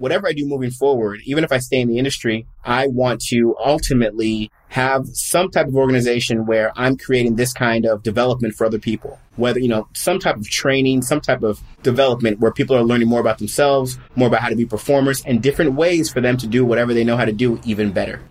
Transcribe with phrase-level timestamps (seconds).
[0.00, 3.54] whatever I do moving forward, even if I stay in the industry, I want to
[3.62, 8.78] ultimately have some type of organization where I'm creating this kind of development for other
[8.78, 9.18] people.
[9.36, 13.08] Whether, you know, some type of training, some type of development where people are learning
[13.08, 16.46] more about themselves, more about how to be performers, and different ways for them to
[16.46, 18.22] do whatever they know how to do even better.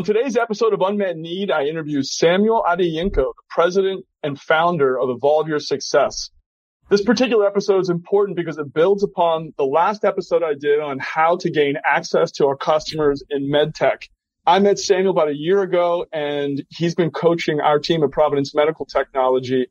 [0.00, 5.10] On today's episode of Unmet Need, I interview Samuel Adeyinka, the president and founder of
[5.10, 6.30] Evolve Your Success.
[6.88, 11.00] This particular episode is important because it builds upon the last episode I did on
[11.00, 14.08] how to gain access to our customers in medtech.
[14.46, 18.54] I met Samuel about a year ago and he's been coaching our team at Providence
[18.54, 19.66] Medical Technology.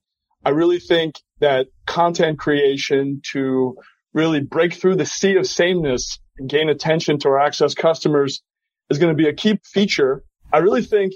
[0.46, 3.78] I really think that content creation to
[4.14, 8.44] really break through the sea of sameness and gain attention to our access customers
[8.90, 10.24] is going to be a key feature.
[10.52, 11.14] I really think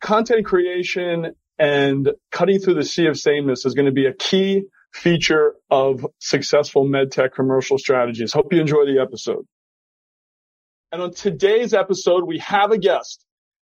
[0.00, 4.64] content creation and cutting through the sea of sameness is going to be a key
[4.92, 8.32] feature of successful medtech commercial strategies.
[8.32, 9.46] Hope you enjoy the episode.
[10.92, 13.24] And on today's episode, we have a guest.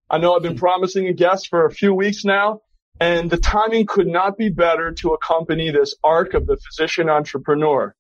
[0.09, 0.59] I know I've been hmm.
[0.59, 2.61] promising a guest for a few weeks now,
[3.01, 7.95] and the timing could not be better to accompany this arc of the physician entrepreneur.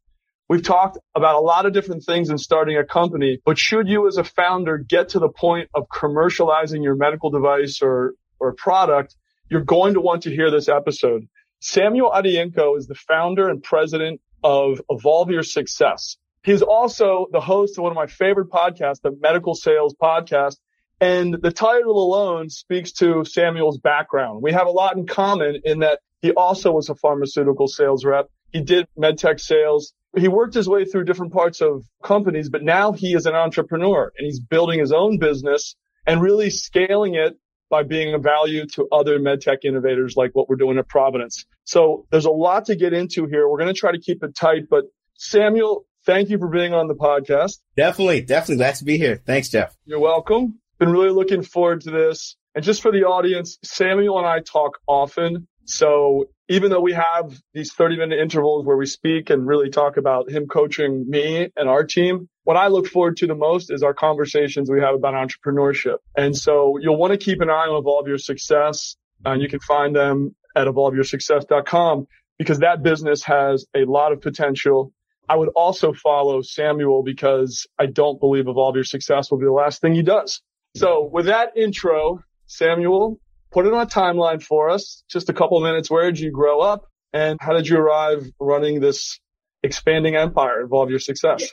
[0.48, 4.08] We've talked about a lot of different things in starting a company, but should you
[4.08, 9.14] as a founder get to the point of commercializing your medical device or, or product,
[9.50, 11.28] you're going to want to hear this episode.
[11.60, 16.16] Samuel Adeyinka is the founder and president of Evolve Your Success.
[16.42, 20.56] He's also the host of one of my favorite podcasts, the Medical Sales Podcast.
[21.00, 24.42] And the title alone speaks to Samuel's background.
[24.42, 28.30] We have a lot in common in that he also was a pharmaceutical sales rep.
[28.50, 32.92] He did medtech sales he worked his way through different parts of companies, but now
[32.92, 37.38] he is an entrepreneur and he's building his own business and really scaling it
[37.70, 41.44] by being of value to other medtech innovators like what we're doing at Providence.
[41.64, 43.48] So there's a lot to get into here.
[43.48, 46.88] We're going to try to keep it tight, but Samuel, thank you for being on
[46.88, 47.58] the podcast.
[47.76, 49.20] Definitely, definitely glad to be here.
[49.26, 49.76] Thanks, Jeff.
[49.84, 50.60] You're welcome.
[50.78, 52.36] Been really looking forward to this.
[52.54, 55.46] And just for the audience, Samuel and I talk often.
[55.68, 59.98] So even though we have these 30 minute intervals where we speak and really talk
[59.98, 63.82] about him coaching me and our team, what I look forward to the most is
[63.82, 65.98] our conversations we have about entrepreneurship.
[66.16, 68.96] And so you'll want to keep an eye on Evolve Your Success
[69.26, 72.06] and you can find them at evolveyoursuccess.com
[72.38, 74.90] because that business has a lot of potential.
[75.28, 79.52] I would also follow Samuel because I don't believe Evolve Your Success will be the
[79.52, 80.40] last thing he does.
[80.76, 83.20] So with that intro, Samuel,
[83.50, 85.02] put it on a timeline for us.
[85.08, 85.90] Just a couple minutes.
[85.90, 89.18] Where did you grow up and how did you arrive running this
[89.62, 90.60] expanding empire?
[90.60, 91.50] Evolve Your Success.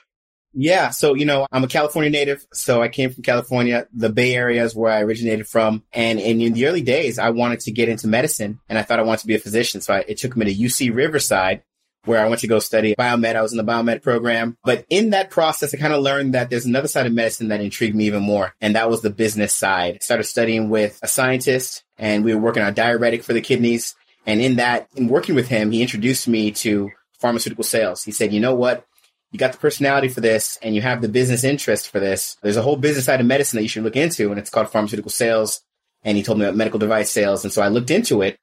[0.58, 0.92] Yeah.
[0.92, 2.46] So, you know, I'm a California native.
[2.54, 3.88] So I came from California.
[3.94, 5.84] The Bay Area is where I originated from.
[5.92, 9.00] And, and in the early days, I wanted to get into medicine and I thought
[9.00, 9.82] I wanted to be a physician.
[9.82, 11.62] So I, it took me to UC Riverside
[12.06, 13.36] where I went to go study biomed.
[13.36, 14.58] I was in the biomed program.
[14.64, 17.62] But in that process, I kind of learned that there's another side of medicine that
[17.62, 18.54] intrigued me even more.
[18.62, 19.96] And that was the business side.
[19.96, 23.96] I started studying with a scientist and we were working on diuretic for the kidneys.
[24.26, 28.04] And in that, in working with him, he introduced me to pharmaceutical sales.
[28.04, 28.86] He said, you know what?
[29.32, 32.38] You got the personality for this and you have the business interest for this.
[32.42, 34.70] There's a whole business side of medicine that you should look into and it's called
[34.70, 35.62] pharmaceutical sales.
[36.04, 37.44] And he told me about medical device sales.
[37.44, 38.38] And so I looked into it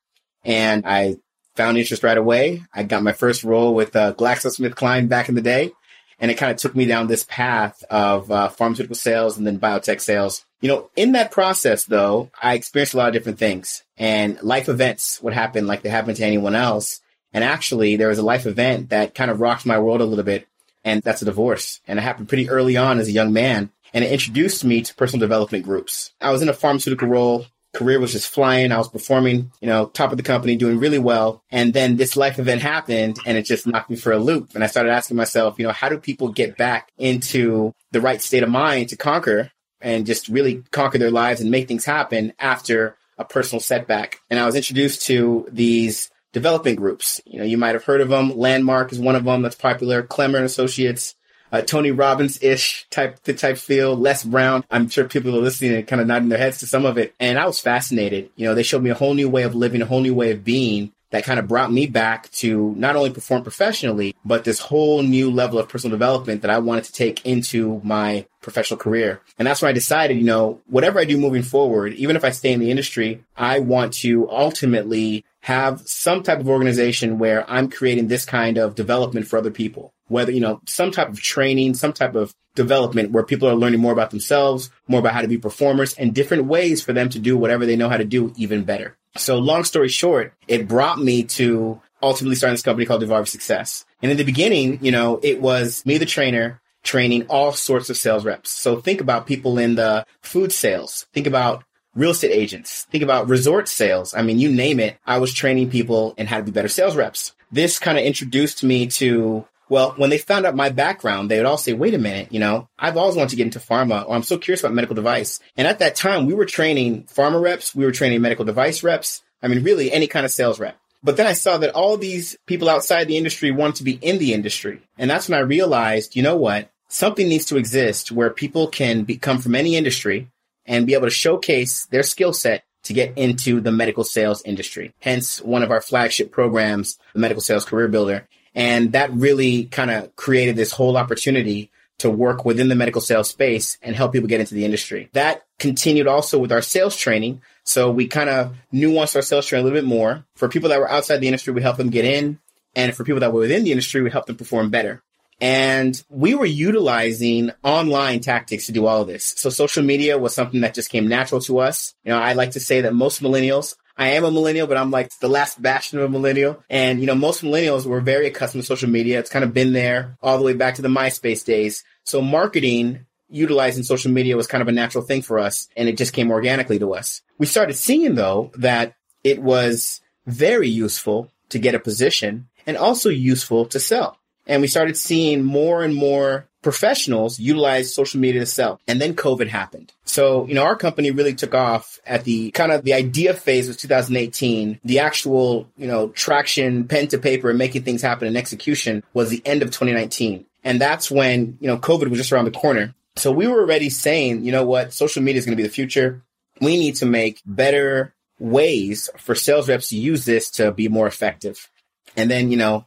[0.44, 1.16] and I
[1.54, 2.62] found interest right away.
[2.74, 5.72] I got my first role with uh, GlaxoSmithKline back in the day,
[6.22, 9.58] and it kind of took me down this path of uh, pharmaceutical sales and then
[9.58, 10.46] biotech sales.
[10.60, 14.68] You know, in that process, though, I experienced a lot of different things and life
[14.68, 17.00] events would happen like they happen to anyone else.
[17.32, 20.24] And actually, there was a life event that kind of rocked my world a little
[20.24, 20.46] bit,
[20.84, 21.80] and that's a divorce.
[21.88, 24.94] And it happened pretty early on as a young man, and it introduced me to
[24.94, 26.12] personal development groups.
[26.20, 28.72] I was in a pharmaceutical role career was just flying.
[28.72, 31.42] I was performing, you know, top of the company, doing really well.
[31.50, 34.54] And then this life event happened and it just knocked me for a loop.
[34.54, 38.20] And I started asking myself, you know, how do people get back into the right
[38.20, 39.50] state of mind to conquer
[39.80, 44.20] and just really conquer their lives and make things happen after a personal setback?
[44.30, 47.20] And I was introduced to these development groups.
[47.24, 48.36] You know, you might have heard of them.
[48.36, 50.02] Landmark is one of them that's popular.
[50.02, 51.14] Klemmer and Associates
[51.52, 53.94] uh, Tony Robbins ish type the type feel.
[53.94, 54.64] Les Brown.
[54.70, 57.14] I'm sure people are listening and kind of nodding their heads to some of it.
[57.20, 58.30] And I was fascinated.
[58.36, 60.32] You know, they showed me a whole new way of living, a whole new way
[60.32, 64.58] of being that kind of brought me back to not only perform professionally, but this
[64.58, 69.20] whole new level of personal development that I wanted to take into my professional career.
[69.38, 72.30] And that's when I decided, you know, whatever I do moving forward, even if I
[72.30, 77.68] stay in the industry, I want to ultimately have some type of organization where I'm
[77.68, 79.92] creating this kind of development for other people.
[80.08, 83.80] Whether, you know, some type of training, some type of development where people are learning
[83.80, 87.18] more about themselves, more about how to be performers and different ways for them to
[87.18, 88.96] do whatever they know how to do even better.
[89.16, 93.84] So long story short, it brought me to ultimately starting this company called Evolve Success.
[94.02, 97.96] And in the beginning, you know, it was me, the trainer, training all sorts of
[97.96, 98.50] sales reps.
[98.50, 101.06] So think about people in the food sales.
[101.12, 101.64] Think about
[101.94, 102.84] real estate agents.
[102.90, 104.14] Think about resort sales.
[104.14, 104.98] I mean, you name it.
[105.06, 107.32] I was training people in how to be better sales reps.
[107.52, 111.46] This kind of introduced me to well, when they found out my background, they would
[111.46, 114.14] all say, wait a minute, you know, I've always wanted to get into pharma or
[114.14, 115.40] I'm so curious about medical device.
[115.56, 117.74] And at that time, we were training pharma reps.
[117.74, 119.22] We were training medical device reps.
[119.42, 120.76] I mean, really any kind of sales rep.
[121.02, 124.18] But then I saw that all these people outside the industry wanted to be in
[124.18, 124.82] the industry.
[124.98, 126.68] And that's when I realized, you know what?
[126.88, 130.28] Something needs to exist where people can become from any industry
[130.66, 134.92] and be able to showcase their skill set to get into the medical sales industry.
[135.00, 138.28] Hence one of our flagship programs, the Medical Sales Career Builder.
[138.54, 143.28] And that really kind of created this whole opportunity to work within the medical sales
[143.28, 145.08] space and help people get into the industry.
[145.12, 147.42] That continued also with our sales training.
[147.64, 150.24] So we kind of nuanced our sales training a little bit more.
[150.34, 152.40] For people that were outside the industry, we helped them get in.
[152.74, 155.02] And for people that were within the industry, we helped them perform better.
[155.40, 159.34] And we were utilizing online tactics to do all of this.
[159.36, 161.94] So social media was something that just came natural to us.
[162.04, 164.90] You know, I like to say that most millennials I am a millennial, but I'm
[164.90, 166.62] like the last bastion of a millennial.
[166.70, 169.18] And, you know, most millennials were very accustomed to social media.
[169.18, 171.84] It's kind of been there all the way back to the MySpace days.
[172.04, 175.96] So marketing utilizing social media was kind of a natural thing for us and it
[175.96, 177.22] just came organically to us.
[177.38, 178.94] We started seeing though that
[179.24, 184.18] it was very useful to get a position and also useful to sell.
[184.46, 188.80] And we started seeing more and more professionals utilize social media to sell.
[188.86, 189.92] And then COVID happened.
[190.04, 193.68] So, you know, our company really took off at the kind of the idea phase
[193.68, 194.80] was 2018.
[194.84, 199.30] The actual, you know, traction, pen to paper and making things happen and execution was
[199.30, 200.46] the end of 2019.
[200.64, 202.94] And that's when, you know, COVID was just around the corner.
[203.16, 205.74] So we were already saying, you know what, social media is going to be the
[205.74, 206.22] future.
[206.60, 211.06] We need to make better ways for sales reps to use this to be more
[211.06, 211.68] effective.
[212.16, 212.86] And then, you know,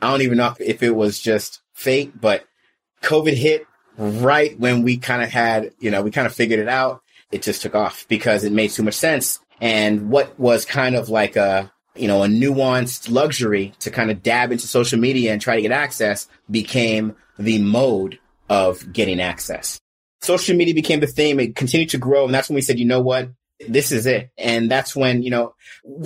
[0.00, 2.44] I don't even know if it was just fate, but
[3.02, 3.66] COVID hit
[3.98, 4.22] mm-hmm.
[4.22, 7.02] right when we kind of had, you know, we kind of figured it out.
[7.30, 9.38] It just took off because it made too much sense.
[9.60, 14.22] And what was kind of like a, you know, a nuanced luxury to kind of
[14.22, 18.18] dab into social media and try to get access became the mode
[18.48, 19.78] of getting access.
[20.20, 21.40] Social media became the theme.
[21.40, 22.24] It continued to grow.
[22.24, 23.30] And that's when we said, you know what?
[23.68, 24.30] This is it.
[24.38, 25.54] And that's when, you know,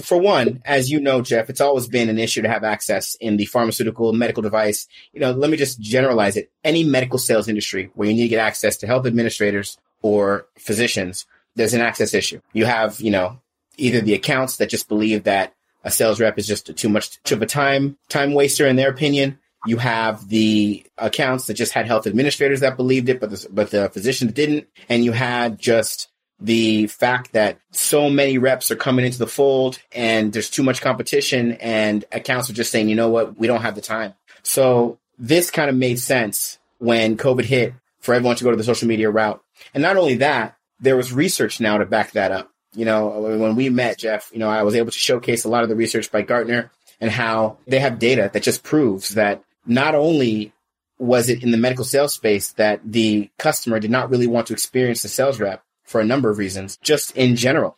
[0.02, 3.36] for one, as you know, Jeff, it's always been an issue to have access in
[3.36, 4.86] the pharmaceutical medical device.
[5.12, 6.50] You know, let me just generalize it.
[6.64, 11.26] Any medical sales industry where you need to get access to health administrators or physicians,
[11.54, 12.40] there's an access issue.
[12.52, 13.40] You have, you know,
[13.76, 15.52] either the accounts that just believe that
[15.84, 19.38] a sales rep is just too much of a time, time waster in their opinion.
[19.66, 23.70] You have the accounts that just had health administrators that believed it, but the, but
[23.70, 24.68] the physicians didn't.
[24.88, 29.78] And you had just the fact that so many reps are coming into the fold
[29.92, 33.62] and there's too much competition and accounts are just saying, you know what, we don't
[33.62, 34.14] have the time.
[34.42, 38.64] So this kind of made sense when COVID hit for everyone to go to the
[38.64, 39.42] social media route.
[39.72, 42.50] And not only that, there was research now to back that up.
[42.74, 45.62] You know, when we met Jeff, you know, I was able to showcase a lot
[45.62, 49.94] of the research by Gartner and how they have data that just proves that not
[49.94, 50.52] only
[50.98, 54.52] was it in the medical sales space that the customer did not really want to
[54.52, 57.76] experience the sales rep, for a number of reasons, just in general,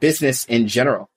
[0.00, 1.08] business in general.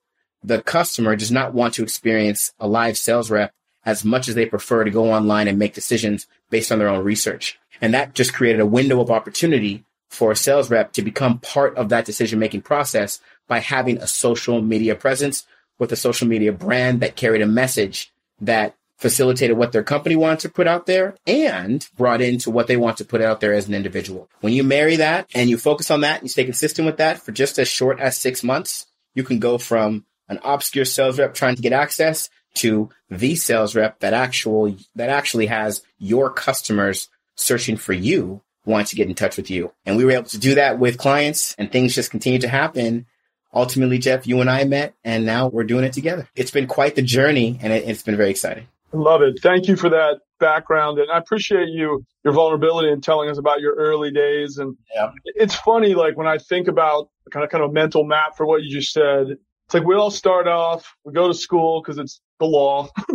[0.42, 3.52] The customer does not want to experience a live sales rep
[3.84, 7.04] as much as they prefer to go online and make decisions based on their own
[7.04, 7.58] research.
[7.80, 11.76] And that just created a window of opportunity for a sales rep to become part
[11.76, 15.46] of that decision making process by having a social media presence
[15.78, 20.40] with a social media brand that carried a message that facilitated what their company wanted
[20.40, 23.68] to put out there and brought into what they want to put out there as
[23.68, 24.28] an individual.
[24.40, 27.22] When you marry that and you focus on that and you stay consistent with that
[27.22, 31.34] for just as short as six months, you can go from an obscure sales rep
[31.34, 37.08] trying to get access to the sales rep that actual that actually has your customers
[37.36, 39.72] searching for you wanting to get in touch with you.
[39.86, 43.06] And we were able to do that with clients and things just continue to happen.
[43.54, 46.28] Ultimately, Jeff, you and I met and now we're doing it together.
[46.34, 48.66] It's been quite the journey and it, it's been very exciting.
[48.92, 49.38] Love it.
[49.42, 50.98] Thank you for that background.
[50.98, 54.58] And I appreciate you, your vulnerability in telling us about your early days.
[54.58, 55.10] And yeah.
[55.24, 58.46] it's funny, like when I think about kind of, kind of a mental map for
[58.46, 61.98] what you just said, It's like we all start off, we go to school because
[61.98, 62.88] it's the law.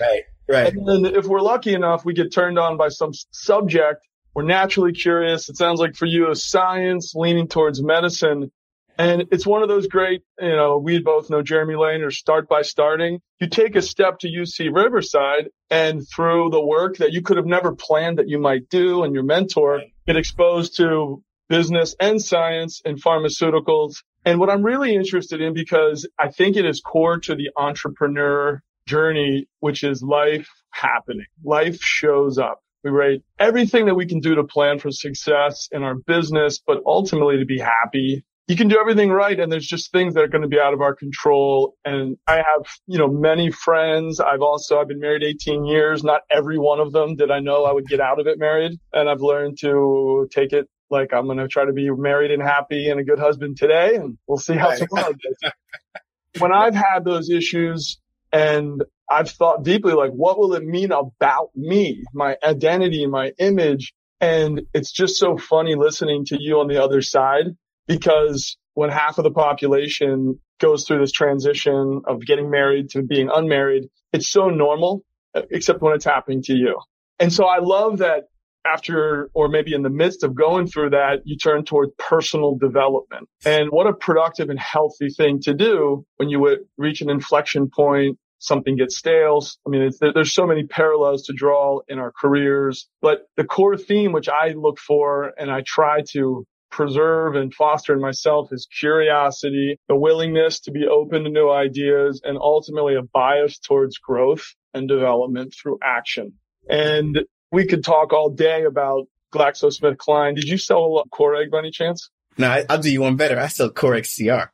[0.00, 0.72] right, right.
[0.72, 4.06] And then if we're lucky enough, we get turned on by some subject.
[4.34, 5.48] We're naturally curious.
[5.48, 8.52] It sounds like for you, science leaning towards medicine.
[8.98, 12.48] And it's one of those great, you know, we both know Jeremy Lane or start
[12.48, 13.20] by starting.
[13.40, 17.46] You take a step to UC Riverside and through the work that you could have
[17.46, 22.80] never planned that you might do and your mentor get exposed to business and science
[22.84, 27.36] and pharmaceuticals and what I'm really interested in, because I think it is core to
[27.36, 31.26] the entrepreneur journey, which is life happening.
[31.44, 32.60] Life shows up.
[32.82, 36.82] We rate everything that we can do to plan for success in our business, but
[36.84, 38.24] ultimately to be happy.
[38.48, 39.38] You can do everything right.
[39.38, 41.74] And there's just things that are going to be out of our control.
[41.84, 44.20] And I have, you know, many friends.
[44.20, 46.04] I've also, I've been married 18 years.
[46.04, 48.78] Not every one of them did I know I would get out of it married.
[48.92, 52.40] And I've learned to take it like I'm going to try to be married and
[52.40, 55.52] happy and a good husband today and we'll see how tomorrow goes.
[56.38, 57.98] when I've had those issues
[58.32, 63.94] and I've thought deeply, like, what will it mean about me, my identity, my image?
[64.20, 67.56] And it's just so funny listening to you on the other side
[67.86, 73.30] because when half of the population goes through this transition of getting married to being
[73.32, 75.02] unmarried, it's so normal,
[75.50, 76.78] except when it's happening to you.
[77.18, 78.24] And so I love that
[78.66, 83.28] after or maybe in the midst of going through that, you turn toward personal development.
[83.44, 88.18] And what a productive and healthy thing to do when you reach an inflection point,
[88.38, 89.46] something gets stale.
[89.66, 94.12] I mean, there's so many parallels to draw in our careers, but the core theme,
[94.12, 99.78] which I look for and I try to preserve and foster in myself is curiosity,
[99.88, 104.44] the willingness to be open to new ideas, and ultimately a bias towards growth
[104.74, 106.34] and development through action.
[106.68, 107.20] And
[107.52, 110.34] we could talk all day about GlaxoSmithKline.
[110.34, 112.10] Did you sell a Coreg by any chance?
[112.38, 113.38] No, I, will do you one better.
[113.38, 114.52] I sell Coreg CR.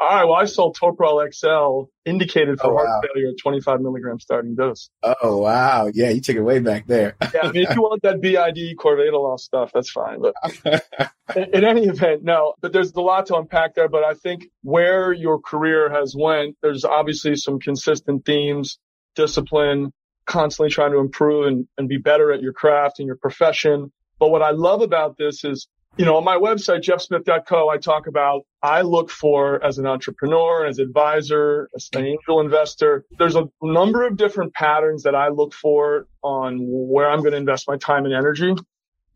[0.00, 0.24] All right.
[0.24, 2.84] Well, I sold Toprol XL indicated for oh, wow.
[2.84, 4.90] heart failure at 25 milligram starting dose.
[5.02, 5.90] Oh, wow.
[5.92, 6.10] Yeah.
[6.10, 7.16] You took it way back there.
[7.32, 7.42] yeah.
[7.44, 10.20] I mean, if you want that BID carvedilol stuff, that's fine.
[10.20, 10.34] But
[11.36, 13.88] in, in any event, no, but there's a lot to unpack there.
[13.88, 18.78] But I think where your career has went, there's obviously some consistent themes,
[19.14, 19.92] discipline,
[20.26, 23.92] constantly trying to improve and, and be better at your craft and your profession.
[24.18, 28.06] But what I love about this is, you know, on my website, jeffsmith.co, I talk
[28.06, 33.04] about, I look for as an entrepreneur, as advisor, as an angel investor.
[33.18, 37.36] There's a number of different patterns that I look for on where I'm going to
[37.36, 38.54] invest my time and energy.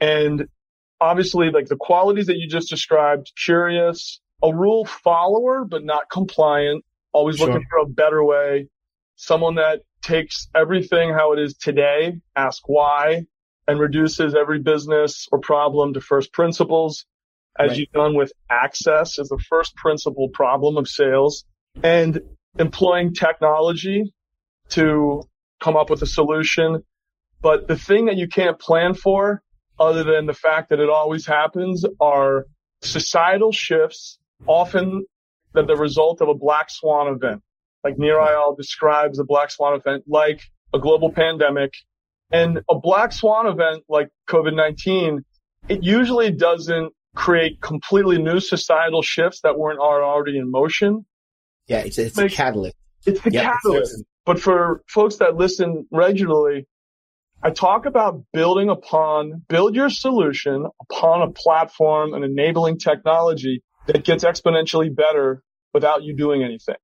[0.00, 0.47] And
[1.00, 6.85] obviously, like the qualities that you just described, curious, a rule follower, but not compliant,
[7.12, 7.49] always sure.
[7.49, 8.68] looking for a better way,
[9.16, 13.26] someone that takes everything how it is today, ask why,
[13.68, 17.04] and reduces every business or problem to first principles,
[17.58, 17.78] as right.
[17.78, 21.44] you've done with access as the first principle problem of sales,
[21.82, 22.20] and
[22.58, 24.12] employing technology
[24.70, 25.22] to
[25.60, 26.82] come up with a solution.
[27.40, 29.42] But the thing that you can't plan for,
[29.78, 32.46] other than the fact that it always happens, are
[32.82, 35.04] societal shifts, often
[35.52, 37.42] that the result of a black swan event
[37.84, 40.42] like Nir Eyal describes a black swan event like
[40.75, 41.72] a global pandemic.
[42.30, 45.20] And a black swan event like COVID-19,
[45.68, 51.06] it usually doesn't create completely new societal shifts that weren't already in motion.
[51.66, 52.76] Yeah, it's, it's a catalyst.
[53.06, 54.04] It's the yeah, catalyst.
[54.26, 56.66] But for folks that listen regularly,
[57.42, 64.04] I talk about building upon, build your solution upon a platform and enabling technology that
[64.04, 65.42] gets exponentially better
[65.73, 66.76] without you doing anything.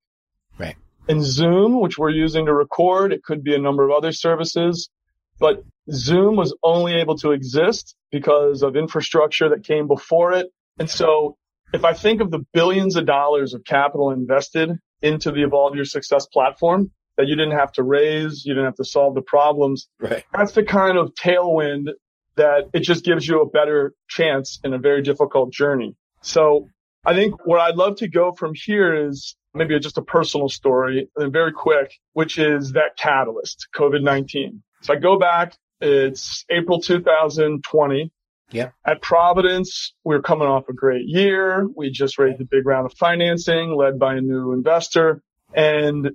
[0.57, 0.75] Right
[1.07, 3.13] in Zoom, which we're using to record.
[3.13, 4.89] It could be a number of other services,
[5.39, 10.47] but Zoom was only able to exist because of infrastructure that came before it.
[10.79, 11.37] And so
[11.73, 15.85] if I think of the billions of dollars of capital invested into the Evolve Your
[15.85, 19.87] Success platform that you didn't have to raise, you didn't have to solve the problems.
[19.99, 20.23] Right.
[20.33, 21.89] That's the kind of tailwind
[22.35, 25.95] that it just gives you a better chance in a very difficult journey.
[26.21, 26.67] So
[27.05, 31.09] I think where I'd love to go from here is maybe just a personal story
[31.15, 34.61] and very quick, which is that catalyst, COVID-19.
[34.85, 38.11] So I go back, it's April 2020.
[38.51, 38.69] Yeah.
[38.85, 41.67] At Providence, we are coming off a great year.
[41.75, 45.23] We just raised a big round of financing led by a new investor.
[45.55, 46.11] And,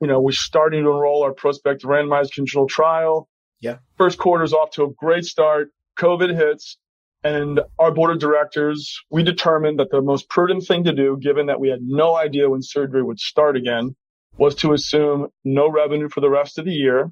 [0.00, 3.28] you know, we're starting to enroll our prospective randomized control trial.
[3.58, 3.78] Yeah.
[3.98, 5.72] First quarter is off to a great start.
[5.98, 6.78] COVID hits.
[7.24, 11.46] And our board of directors, we determined that the most prudent thing to do, given
[11.46, 13.96] that we had no idea when surgery would start again,
[14.36, 17.10] was to assume no revenue for the rest of the year.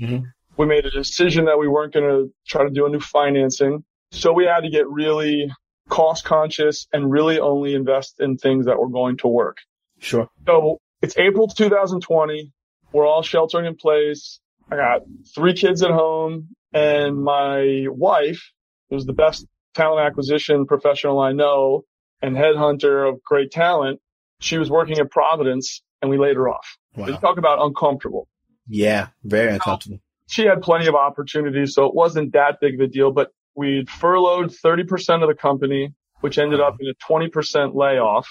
[0.00, 0.26] Mm-hmm.
[0.56, 3.84] We made a decision that we weren't going to try to do a new financing.
[4.10, 5.50] So we had to get really
[5.88, 9.58] cost conscious and really only invest in things that were going to work.
[9.98, 10.28] Sure.
[10.46, 12.52] So it's April 2020.
[12.92, 14.40] We're all sheltering in place.
[14.70, 15.02] I got
[15.34, 18.52] three kids at home and my wife,
[18.90, 21.84] who's the best talent acquisition professional I know
[22.20, 24.00] and headhunter of great talent.
[24.40, 26.78] She was working at Providence and we laid her off.
[26.96, 27.06] Wow.
[27.18, 28.28] Talk about uncomfortable.
[28.68, 30.00] Yeah, very uncomfortable.
[30.32, 33.90] She had plenty of opportunities, so it wasn't that big of a deal, but we'd
[33.90, 38.26] furloughed 30% of the company, which ended up in a 20% layoff.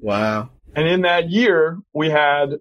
[0.00, 0.50] Wow.
[0.74, 2.56] And in that year, we had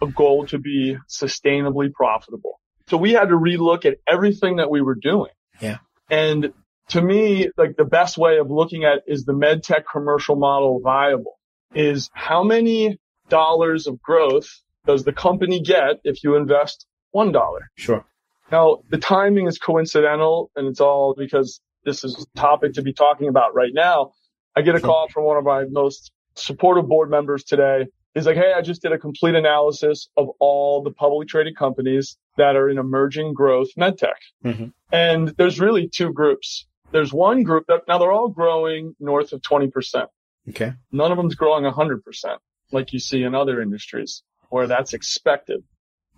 [0.00, 2.60] a goal to be sustainably profitable.
[2.86, 5.32] So we had to relook at everything that we were doing.
[5.60, 5.78] Yeah.
[6.08, 6.52] And
[6.90, 10.78] to me, like the best way of looking at is the med tech commercial model
[10.78, 11.36] viable?
[11.74, 14.48] Is how many dollars of growth
[14.86, 17.70] does the company get if you invest one dollar?
[17.76, 18.04] Sure.
[18.50, 22.92] Now, the timing is coincidental and it's all because this is a topic to be
[22.92, 24.12] talking about right now.
[24.56, 27.86] I get a call from one of my most supportive board members today.
[28.14, 32.16] He's like, Hey, I just did a complete analysis of all the publicly traded companies
[32.36, 34.14] that are in emerging growth medtech.
[34.44, 34.72] Mhm.
[34.92, 36.66] And there's really two groups.
[36.90, 40.08] There's one group that now they're all growing north of 20%.
[40.48, 40.72] Okay.
[40.90, 42.38] None of them's growing 100%
[42.72, 45.62] like you see in other industries where that's expected.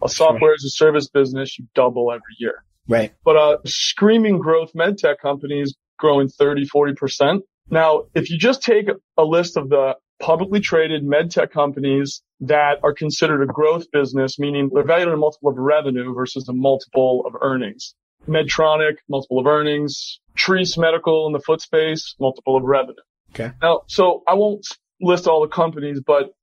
[0.03, 2.65] A software as a service business, you double every year.
[2.89, 3.13] Right.
[3.25, 7.41] But a screaming growth medtech company is growing 30, 40%.
[7.71, 12.93] Now, if you just take a list of the publicly traded medtech companies that are
[12.93, 17.25] considered a growth business, meaning they're valued on a multiple of revenue versus a multiple
[17.27, 17.95] of earnings.
[18.27, 20.21] Medtronic, multiple of earnings.
[20.35, 22.95] Treace Medical in the foot space, multiple of revenue.
[23.35, 23.51] Okay.
[23.61, 24.67] Now, so I won't
[25.01, 26.35] list all the companies, but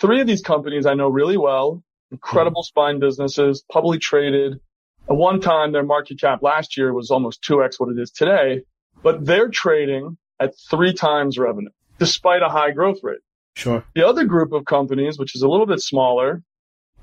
[0.00, 2.66] three of these companies I know really well, incredible mm-hmm.
[2.66, 4.60] spine businesses, publicly traded.
[5.08, 8.62] At one time, their market cap last year was almost 2x what it is today,
[9.02, 13.20] but they're trading at three times revenue, despite a high growth rate.
[13.54, 13.84] Sure.
[13.94, 16.42] The other group of companies, which is a little bit smaller,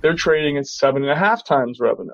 [0.01, 2.11] they're trading at seven and a half times revenue.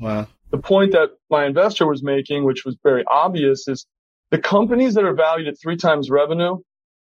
[0.00, 0.28] Wow.
[0.50, 3.86] The point that my investor was making, which was very obvious, is
[4.30, 6.58] the companies that are valued at three times revenue,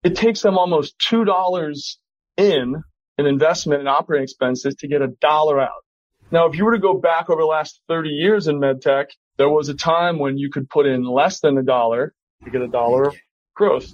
[0.03, 1.99] it takes them almost two dollars
[2.37, 2.83] in
[3.17, 5.83] an investment in operating expenses to get a dollar out.
[6.31, 9.07] Now, if you were to go back over the last 30 years in medtech,
[9.37, 12.61] there was a time when you could put in less than a dollar to get
[12.61, 13.15] a dollar of
[13.55, 13.93] growth.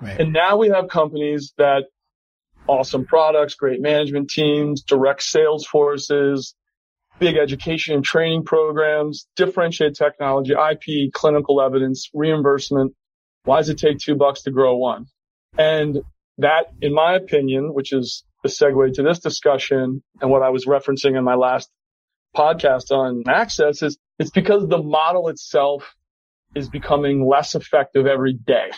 [0.00, 0.18] Right.
[0.18, 1.84] And now we have companies that
[2.66, 6.54] awesome products, great management teams, direct sales forces,
[7.18, 12.94] big education and training programs, differentiated technology, IP, clinical evidence, reimbursement.
[13.44, 15.06] Why does it take two bucks to grow one?
[15.56, 15.98] And
[16.38, 20.66] that, in my opinion, which is the segue to this discussion and what I was
[20.66, 21.70] referencing in my last
[22.36, 25.94] podcast on access is it's because the model itself
[26.54, 28.70] is becoming less effective every day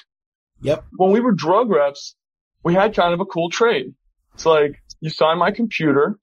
[0.62, 0.84] Yep.
[0.96, 2.14] when we were drug reps,
[2.64, 3.94] we had kind of a cool trade.
[4.34, 6.16] It's like, you sign my computer.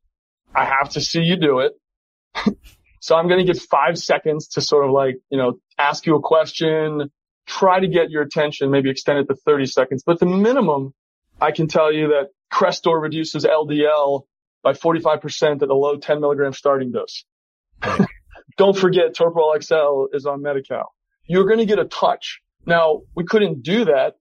[0.55, 1.73] I have to see you do it.
[3.01, 6.15] so I'm going to give five seconds to sort of like, you know, ask you
[6.15, 7.11] a question,
[7.45, 10.03] try to get your attention, maybe extend it to 30 seconds.
[10.05, 10.93] But the minimum,
[11.41, 14.23] I can tell you that Crestor reduces LDL
[14.63, 17.23] by 45% at a low 10 milligram starting dose.
[17.83, 18.07] Right.
[18.57, 20.93] Don't forget Toprol XL is on Medi-Cal.
[21.27, 22.41] You're going to get a touch.
[22.65, 24.15] Now, we couldn't do that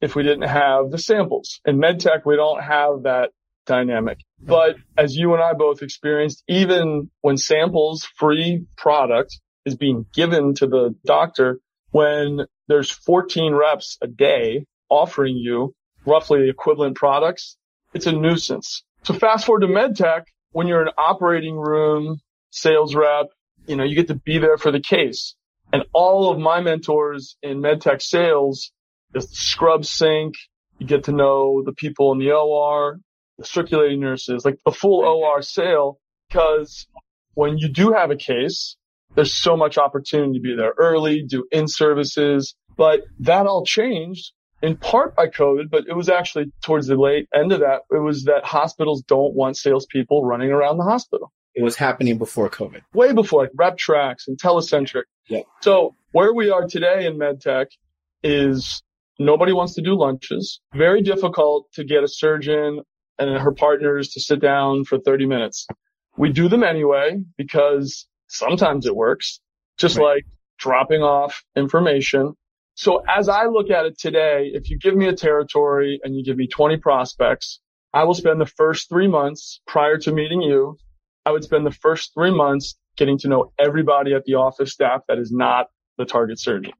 [0.00, 1.60] if we didn't have the samples.
[1.66, 3.30] In medtech, we don't have that
[3.66, 4.18] dynamic.
[4.40, 10.54] But as you and I both experienced, even when samples free product is being given
[10.54, 17.56] to the doctor, when there's 14 reps a day offering you roughly equivalent products,
[17.94, 18.82] it's a nuisance.
[19.04, 23.26] So fast forward to medtech, when you're an operating room sales rep,
[23.66, 25.34] you know, you get to be there for the case.
[25.72, 28.72] And all of my mentors in medtech sales,
[29.12, 30.34] the scrub sink.
[30.78, 32.98] you get to know the people in the OR,
[33.38, 36.86] the circulating nurses, like the full OR sale, because
[37.34, 38.76] when you do have a case,
[39.14, 44.32] there's so much opportunity to be there early, do in services, but that all changed
[44.62, 47.82] in part by COVID, but it was actually towards the late end of that.
[47.90, 52.48] It was that hospitals don't want salespeople running around the hospital It was happening before
[52.48, 52.82] COVID.
[52.94, 55.04] way before like Reptrax and telecentric.
[55.28, 55.40] Yeah.
[55.60, 57.66] So where we are today in medtech
[58.22, 58.82] is
[59.18, 60.60] nobody wants to do lunches.
[60.74, 62.80] Very difficult to get a surgeon
[63.18, 65.66] and her partners to sit down for 30 minutes.
[66.16, 69.40] We do them anyway because sometimes it works,
[69.78, 70.04] just Right.
[70.16, 70.24] like
[70.58, 72.34] dropping off information.
[72.74, 76.24] So as I look at it today, if you give me a territory and you
[76.24, 77.60] give me 20 prospects,
[77.92, 80.78] I will spend the first three months prior to meeting you
[81.24, 85.02] I would spend the first three months getting to know everybody at the office staff
[85.08, 86.72] that is not the target surgeon.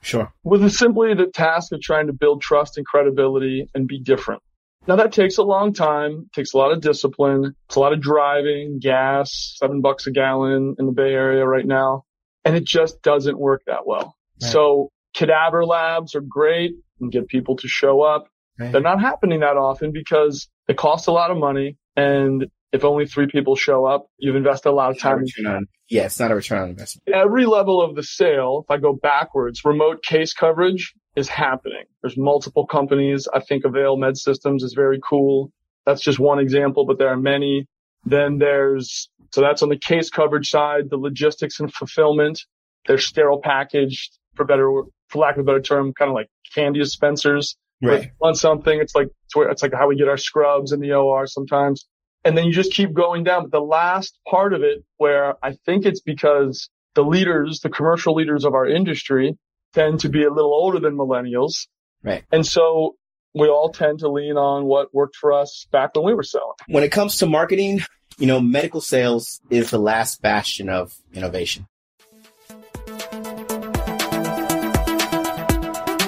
[0.00, 0.32] Sure.
[0.42, 4.42] With simply the task of trying to build trust and credibility and be different.
[4.86, 7.54] Now that takes a long time, takes a lot of discipline.
[7.66, 11.64] It's a lot of driving, gas, seven bucks a gallon in the Bay Area right
[11.64, 12.04] now.
[12.44, 14.14] And it just doesn't work that well.
[14.42, 14.52] Right.
[14.52, 18.26] So cadaver labs are great and get people to show up.
[18.58, 18.72] Right.
[18.72, 21.76] They're not happening that often because it costs a lot of money.
[21.96, 25.24] And if only three people show up, you've invested a lot of time.
[25.46, 27.08] On, yeah, it's not a return on investment.
[27.14, 31.84] Every level of the sale, if I go backwards, remote case coverage is happening.
[32.02, 33.28] There's multiple companies.
[33.32, 35.52] I think Avail Med Systems is very cool.
[35.86, 37.66] That's just one example, but there are many.
[38.04, 42.40] Then there's, so that's on the case coverage side, the logistics and fulfillment.
[42.86, 44.68] They're sterile packaged for better,
[45.08, 47.56] for lack of a better term, kind of like candy dispensers.
[47.82, 48.10] Right.
[48.22, 51.86] On something, it's like, it's like how we get our scrubs in the OR sometimes.
[52.24, 53.42] And then you just keep going down.
[53.42, 58.14] But the last part of it where I think it's because the leaders, the commercial
[58.14, 59.36] leaders of our industry
[59.74, 61.66] tend to be a little older than millennials.
[62.02, 62.24] Right.
[62.32, 62.96] And so
[63.34, 66.54] we all tend to lean on what worked for us back when we were selling.
[66.68, 67.82] When it comes to marketing,
[68.16, 71.66] you know, medical sales is the last bastion of innovation.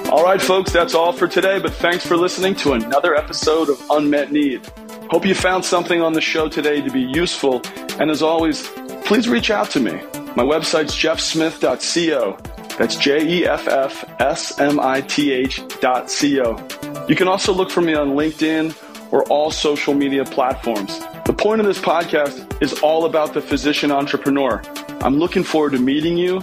[0.09, 3.83] All right, folks, that's all for today, but thanks for listening to another episode of
[3.89, 4.65] Unmet Need.
[5.09, 7.61] Hope you found something on the show today to be useful.
[7.99, 8.65] And as always,
[9.03, 9.91] please reach out to me.
[10.37, 12.37] My website's jeffsmith.co.
[12.77, 16.67] That's J-E-F-F-S-M-I-T-H dot C-O.
[17.09, 20.99] You can also look for me on LinkedIn or all social media platforms.
[21.25, 24.61] The point of this podcast is all about the physician entrepreneur.
[25.01, 26.41] I'm looking forward to meeting you.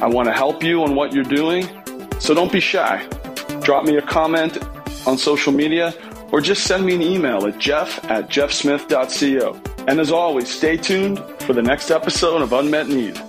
[0.00, 1.66] I want to help you on what you're doing.
[2.18, 3.06] So don't be shy.
[3.62, 4.58] Drop me a comment
[5.06, 5.94] on social media
[6.32, 9.60] or just send me an email at jeff at jeffsmith.co.
[9.86, 13.20] And as always, stay tuned for the next episode of Unmet Need.